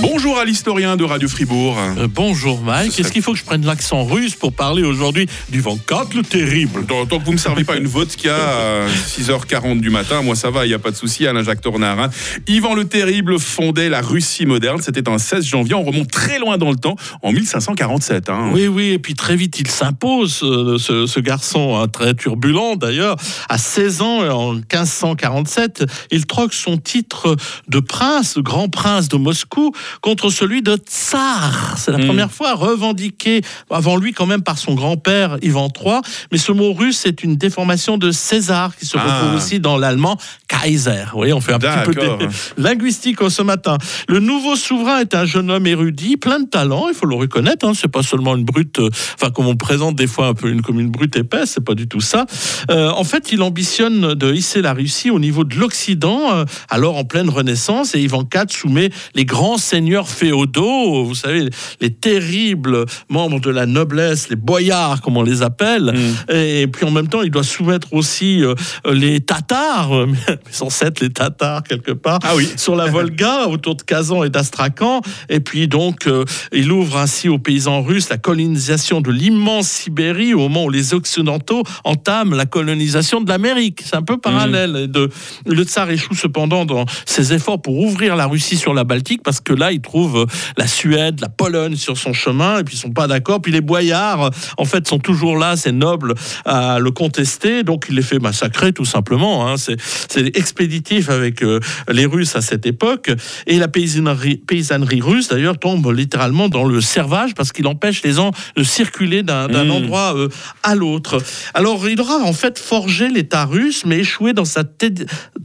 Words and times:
Bonjour 0.00 0.38
à 0.38 0.44
l'historien 0.44 0.96
de 0.96 1.04
Radio 1.04 1.28
Fribourg. 1.28 1.76
Euh, 1.78 2.08
bonjour 2.12 2.60
Mike. 2.62 2.98
Est-ce 2.98 3.12
qu'il 3.12 3.22
faut 3.22 3.32
que 3.32 3.38
je 3.38 3.44
prenne 3.44 3.64
l'accent 3.64 4.04
russe 4.04 4.34
pour 4.34 4.52
parler 4.52 4.82
aujourd'hui 4.82 5.26
du 5.50 5.60
24 5.60 6.14
le 6.14 6.22
terrible? 6.22 6.86
Tant, 6.86 7.04
tant 7.06 7.18
que 7.18 7.24
vous 7.24 7.30
ne 7.32 7.36
me 7.36 7.40
servez 7.40 7.62
pas 7.64 7.76
une 7.76 7.86
vodka 7.88 8.34
à 8.34 8.86
6h40 8.88 9.80
du 9.80 9.90
matin, 9.90 10.22
moi 10.22 10.34
ça 10.34 10.50
va, 10.50 10.64
il 10.64 10.68
n'y 10.70 10.74
a 10.74 10.78
pas 10.78 10.90
de 10.90 10.96
souci, 10.96 11.26
Alain 11.26 11.42
Jacques 11.42 11.60
Tornard. 11.60 12.00
hein. 12.00 12.10
Ivan 12.48 12.74
le 12.74 12.84
Terrible 12.86 13.38
fondait 13.38 13.88
la 13.90 14.00
Russie 14.00 14.46
moderne. 14.46 14.80
C'était 14.82 15.08
un 15.08 15.18
16 15.18 15.44
janvier. 15.44 15.74
On 15.74 15.82
remonte 15.84 16.10
très 16.10 16.38
loin 16.38 16.56
dans 16.58 16.70
le 16.70 16.76
temps, 16.76 16.96
en 17.22 17.30
1547. 17.32 18.30
hein. 18.30 18.50
Oui, 18.52 18.66
oui, 18.68 18.86
et 18.92 18.98
puis 18.98 19.14
très 19.14 19.36
vite 19.36 19.60
il 19.60 19.68
s'impose, 19.68 20.40
euh, 20.42 20.78
ce, 20.78 21.06
ce 21.06 21.20
garçon 21.20 21.76
hein, 21.78 21.86
très 21.88 22.14
turbulent 22.14 22.76
d'ailleurs. 22.76 23.16
À 23.48 23.58
16 23.58 24.00
ans, 24.02 24.28
en 24.30 24.52
1547, 24.54 25.84
il 26.10 26.26
troque 26.26 26.54
son 26.54 26.78
titre 26.78 27.36
de 27.68 27.78
prince, 27.78 28.34
de 28.34 28.40
grand 28.40 28.68
prince 28.68 29.08
de 29.08 29.16
Moscou, 29.16 29.72
contre 30.00 30.30
celui 30.30 30.62
de 30.62 30.76
tsar. 30.76 31.74
C'est 31.78 31.90
la 31.92 31.98
Mm. 31.98 32.06
première 32.06 32.30
fois 32.32 32.54
revendiqué 32.54 33.42
avant 33.70 33.96
lui 33.96 34.12
quand 34.12 34.26
même 34.26 34.42
par 34.42 34.58
son 34.58 34.74
grand-père 34.74 35.38
Ivan 35.42 35.68
III. 35.74 36.00
Mais 36.32 36.38
ce 36.38 36.52
mot 36.52 36.72
russe 36.72 37.06
est 37.06 37.22
une 37.22 37.36
déformation 37.36 37.98
de 37.98 38.10
César 38.10 38.76
qui 38.76 38.86
se 38.86 38.96
Ah. 38.98 39.02
retrouve 39.04 39.36
aussi 39.36 39.60
dans 39.60 39.76
l'allemand 39.76 40.16
Kaiser. 40.48 41.04
Vous 41.12 41.18
voyez, 41.18 41.32
on 41.32 41.40
fait 41.40 41.52
un 41.52 41.58
petit 41.58 41.84
peu 41.86 41.94
de 41.94 42.28
linguistique 42.56 43.18
ce 43.28 43.42
matin. 43.42 43.78
Le 44.08 44.20
nouveau 44.20 44.56
souverain 44.56 44.98
est 45.00 45.14
un 45.14 45.24
jeune 45.24 45.50
homme 45.50 45.66
érudit, 45.66 46.16
plein 46.16 46.40
de 46.40 46.46
talent, 46.48 46.88
il 46.88 46.94
faut 46.94 47.06
le 47.06 47.14
reconnaître. 47.16 47.66
Hein, 47.66 47.72
c'est 47.74 47.88
pas 47.90 48.02
seulement 48.02 48.34
une 48.36 48.44
brute, 48.44 48.78
euh, 48.80 48.90
enfin 49.14 49.30
comme 49.30 49.46
on 49.46 49.56
présente 49.56 49.96
des 49.96 50.06
fois 50.06 50.28
un 50.28 50.34
peu 50.34 50.48
une 50.50 50.62
comme 50.62 50.80
une 50.80 50.90
brute 50.90 51.16
épaisse, 51.16 51.52
c'est 51.54 51.64
pas 51.64 51.74
du 51.74 51.88
tout 51.88 52.00
ça. 52.00 52.26
Euh, 52.70 52.90
en 52.90 53.04
fait, 53.04 53.32
il 53.32 53.42
ambitionne 53.42 54.14
de 54.14 54.32
hisser 54.32 54.62
la 54.62 54.72
Russie 54.72 55.10
au 55.10 55.18
niveau 55.18 55.44
de 55.44 55.54
l'Occident, 55.56 56.20
euh, 56.32 56.44
alors 56.68 56.96
en 56.96 57.04
pleine 57.04 57.28
Renaissance, 57.30 57.94
et 57.94 58.00
Ivan 58.00 58.22
IV 58.32 58.44
soumet 58.50 58.90
les 59.14 59.24
grands 59.24 59.58
seigneurs 59.72 60.06
féodaux, 60.08 61.04
vous 61.04 61.14
savez, 61.14 61.48
les 61.80 61.90
terribles 61.90 62.84
membres 63.08 63.40
de 63.40 63.48
la 63.50 63.64
noblesse, 63.64 64.28
les 64.28 64.36
boyards 64.36 65.00
comme 65.00 65.16
on 65.16 65.22
les 65.22 65.40
appelle, 65.42 65.92
Mm. 65.92 66.32
et 66.34 66.66
puis 66.66 66.84
en 66.84 66.90
même 66.90 67.08
temps, 67.08 67.22
il 67.22 67.30
doit 67.30 67.42
soumettre 67.42 67.88
aussi 67.92 68.42
euh, 68.44 68.54
les 68.92 69.20
Tatars, 69.20 69.92
euh, 69.96 70.06
mes 70.06 70.60
ancêtres, 70.62 71.02
les 71.02 71.10
Tatars 71.10 71.62
quelque 71.62 71.92
part, 71.92 72.18
Ah 72.22 72.34
oui. 72.36 72.48
sur 72.56 72.76
la 72.76 72.86
Volga, 72.86 73.48
autour 73.54 73.76
de 73.76 73.82
Kazan 73.82 74.24
et 74.24 74.30
d'Astrakhan. 74.30 75.00
Et 75.30 75.40
puis 75.40 75.68
donc, 75.68 76.06
euh, 76.06 76.24
il 76.52 76.70
ouvre 76.70 76.98
ainsi 76.98 77.28
aux 77.30 77.38
paysans 77.38 77.82
russes 77.82 78.08
la 78.10 78.18
colonisation 78.18 79.00
de 79.00 79.10
l'immense 79.10 79.68
Sibérie 79.68 80.34
au 80.34 80.38
moment 80.40 80.64
où 80.64 80.70
les 80.70 80.92
Occidentaux 80.92 81.62
entament 81.84 82.34
la 82.34 82.44
colonisation 82.46 83.20
de 83.22 83.28
l'Amérique. 83.28 83.80
C'est 83.84 83.96
un 83.96 84.02
peu 84.02 84.18
parallèle. 84.18 84.76
Et 84.76 84.86
De, 84.88 85.08
le 85.46 85.62
tsar 85.64 85.90
échoue 85.90 86.14
cependant 86.14 86.64
dans 86.66 86.84
ses 87.06 87.32
efforts 87.32 87.60
pour 87.62 87.78
ouvrir 87.78 88.16
la 88.16 88.26
Russie 88.26 88.56
sur 88.58 88.74
la 88.74 88.84
Baltique 88.84 89.22
parce 89.22 89.40
que 89.40 89.52
là, 89.62 89.72
il 89.72 89.80
trouve 89.80 90.16
euh, 90.16 90.26
la 90.56 90.66
Suède, 90.66 91.20
la 91.20 91.28
Pologne 91.28 91.76
sur 91.76 91.96
son 91.96 92.12
chemin 92.12 92.58
et 92.58 92.64
puis 92.64 92.74
ils 92.76 92.78
sont 92.78 92.90
pas 92.90 93.06
d'accord. 93.06 93.40
Puis 93.40 93.52
les 93.52 93.60
boyards, 93.60 94.30
en 94.58 94.64
fait, 94.64 94.88
sont 94.88 94.98
toujours 94.98 95.36
là, 95.38 95.56
ces 95.56 95.72
nobles, 95.72 96.14
à 96.44 96.78
le 96.80 96.90
contester. 96.90 97.62
Donc 97.62 97.86
il 97.88 97.94
les 97.94 98.02
fait 98.02 98.18
massacrer 98.18 98.72
tout 98.72 98.84
simplement. 98.84 99.46
hein. 99.48 99.54
C'est 99.56 100.36
expéditif 100.36 101.08
avec 101.08 101.42
euh, 101.42 101.60
les 101.88 102.06
Russes 102.06 102.34
à 102.36 102.40
cette 102.40 102.66
époque. 102.66 103.10
Et 103.46 103.58
la 103.58 103.68
paysannerie, 103.68 104.36
paysannerie 104.36 105.00
russe, 105.00 105.28
d'ailleurs, 105.28 105.58
tombe 105.58 105.86
littéralement 105.92 106.48
dans 106.48 106.64
le 106.64 106.80
servage 106.80 107.34
parce 107.34 107.52
qu'il 107.52 107.66
empêche 107.66 108.02
les 108.02 108.12
gens 108.14 108.30
de 108.56 108.62
circuler 108.64 109.22
d'un 109.22 109.48
Mmh. 109.52 109.70
endroit 109.70 110.14
euh, 110.16 110.28
à 110.62 110.74
l'autre. 110.74 111.18
Alors, 111.54 111.88
il 111.88 112.00
aura 112.00 112.18
en 112.24 112.32
fait 112.32 112.58
forgé 112.58 113.08
l'État 113.08 113.44
russe, 113.44 113.84
mais 113.84 113.98
échoué 113.98 114.32
dans 114.32 114.44
sa 114.46 114.64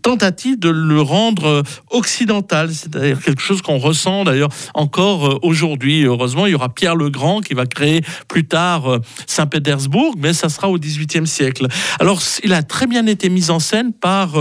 tentative 0.01 0.57
de 0.57 0.69
le 0.69 1.01
rendre 1.01 1.63
occidental. 1.91 2.69
C'est-à-dire 2.73 3.19
quelque 3.21 3.41
chose 3.41 3.61
qu'on 3.61 3.77
ressent 3.77 4.06
d'ailleurs 4.23 4.49
encore 4.73 5.27
euh, 5.27 5.39
aujourd'hui. 5.41 6.03
Heureusement, 6.03 6.45
il 6.45 6.51
y 6.51 6.55
aura 6.55 6.69
Pierre 6.69 6.95
le 6.95 7.09
Grand 7.09 7.41
qui 7.41 7.53
va 7.53 7.65
créer 7.65 8.01
plus 8.27 8.45
tard 8.47 8.91
euh, 8.91 8.99
Saint-Pétersbourg, 9.27 10.15
mais 10.17 10.33
ça 10.33 10.49
sera 10.49 10.69
au 10.69 10.77
XVIIIe 10.77 11.27
siècle. 11.27 11.67
Alors, 11.99 12.21
il 12.43 12.53
a 12.53 12.63
très 12.63 12.87
bien 12.87 13.05
été 13.07 13.29
mis 13.29 13.49
en 13.49 13.59
scène 13.59 13.93
par 13.93 14.33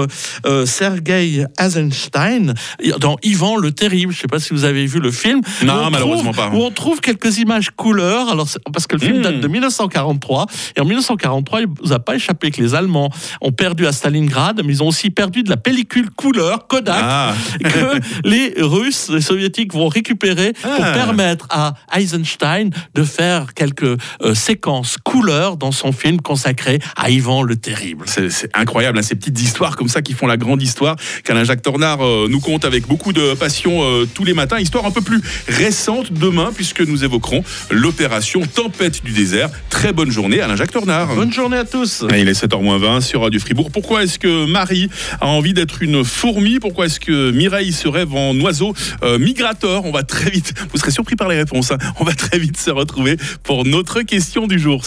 euh, 0.47 0.67
Sergei 0.67 1.45
Eisenstein 1.59 2.55
dans 2.99 3.17
Ivan 3.23 3.57
le 3.57 3.73
Terrible. 3.73 4.13
Je 4.13 4.19
ne 4.19 4.21
sais 4.23 4.29
pas 4.29 4.39
si 4.41 4.53
vous 4.55 4.65
avez 4.65 4.87
vu 4.87 5.01
le 5.01 5.11
film. 5.11 5.41
Non, 5.65 5.91
malheureusement 5.91 6.33
trouve- 6.33 6.51
pas. 6.51 6.57
Où 6.57 6.63
on 6.63 6.71
trouve 6.71 7.01
quelques 7.01 7.39
images 7.39 7.71
couleurs. 7.71 8.29
Alors, 8.31 8.49
parce 8.73 8.87
que 8.87 8.97
le 8.97 9.01
film 9.01 9.19
Mm. 9.19 9.23
date 9.23 9.41
de 9.41 9.49
1943. 9.49 10.47
Et 10.77 10.81
en 10.81 10.85
1943, 10.85 11.61
il 11.63 11.69
ne 11.69 11.73
vous 11.83 11.93
a 11.93 11.99
pas 11.99 12.15
échappé 12.15 12.51
que 12.51 12.61
les 12.63 12.75
Allemands 12.75 13.11
ont 13.41 13.53
perdu 13.53 13.87
à 13.87 13.93
Stalingrad, 13.93 14.63
mais 14.65 14.73
ils 14.73 14.83
ont 14.83 14.89
aussi 14.89 15.11
perdu 15.11 15.43
de 15.43 15.51
la 15.51 15.57
pellicule 15.57 16.11
couleur 16.11 16.67
Kodak 16.67 16.97
Ah. 17.01 17.35
que 17.65 18.01
les 18.29 18.55
Russes, 18.59 19.09
les 19.09 19.21
Soviétiques 19.21 19.56
vont 19.65 19.89
récupérer 19.89 20.53
pour 20.53 20.71
Ah. 20.83 20.93
permettre 20.93 21.47
à 21.51 21.75
Eisenstein 21.97 22.71
de 22.95 23.03
faire 23.05 23.55
quelques 23.55 23.97
euh, 24.23 24.35
séquences 24.35 24.97
couleurs 25.03 25.57
dans 25.57 25.73
son 25.73 25.93
film 25.93 26.21
consacré 26.21 26.79
à 26.97 27.11
Ivan 27.11 27.43
le 27.43 27.57
Terrible. 27.57 28.05
C'est 28.07 28.51
incroyable, 28.55 28.99
hein, 28.99 29.03
ces 29.03 29.15
petites 29.15 29.41
histoires 29.41 29.77
comme 29.77 29.89
ça 29.89 30.03
qui 30.03 30.13
font 30.13 30.27
la 30.27 30.37
grande 30.37 30.63
histoire 30.63 30.97
qu'Alain 31.25 31.45
Jacques 31.45 31.63
Tornard 31.63 32.05
euh, 32.05 32.27
nous 32.29 32.41
compte 32.41 32.65
avec 32.65 32.87
beaucoup 32.87 33.13
de 33.13 33.35
passion 33.35 33.83
euh, 33.83 34.07
tous 34.13 34.25
les 34.25 34.35
matins. 34.35 34.59
Histoire 34.59 34.85
un 34.87 34.91
peu 34.91 35.01
plus 35.01 35.21
récente 35.49 36.13
demain, 36.13 36.51
puisque 36.55 36.81
nous 36.81 37.05
évoquerons 37.05 37.43
l'opération 37.71 38.43
Tempête 38.47 39.05
du 39.05 39.13
désert. 39.13 39.49
Très 39.71 39.93
bonne 39.93 40.11
journée, 40.11 40.41
Alain 40.41 40.57
Jacques 40.57 40.73
Tornard. 40.73 41.15
Bonne 41.15 41.33
journée 41.33 41.57
à 41.57 41.65
tous. 41.65 42.05
Et 42.15 42.21
Il 42.21 42.29
est 42.29 42.41
7h20 42.41 43.01
sur 43.01 43.23
Radio 43.23 43.39
Fribourg. 43.41 43.71
Pourquoi 43.71 44.03
est-ce 44.05 44.19
que 44.19 44.47
Marie 44.47 44.89
a 45.21 45.27
envie 45.27 45.55
d'être 45.55 45.83
une 45.83 46.05
fourmi? 46.05 46.59
Pourquoi 46.59 46.87
est-ce 46.87 47.01
que 47.01 47.31
Mireille 47.31 47.73
se 47.73 47.89
rêve 47.89 48.15
en 48.15 48.35
oiseau 48.41 48.75
euh, 49.03 49.19
migrateur 49.47 49.85
On 49.85 49.93
va 49.93 50.03
très 50.03 50.31
vite, 50.31 50.55
vous 50.73 50.79
serez 50.79 50.91
surpris 50.91 51.15
par 51.15 51.29
les 51.29 51.37
réponses, 51.37 51.71
hein. 51.71 51.79
on 52.01 52.05
va 52.05 52.15
très 52.15 52.39
vite 52.39 52.57
se 52.57 52.71
retrouver 52.71 53.17
pour 53.45 53.65
notre 53.65 54.03
question 54.03 54.47
du 54.47 54.59
jour. 54.59 54.85